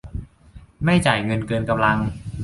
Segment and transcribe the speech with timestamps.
[0.85, 1.97] ไม่จ่ายเงินเกินกำลัง